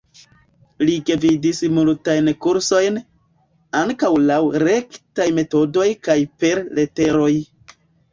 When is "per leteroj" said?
6.45-7.29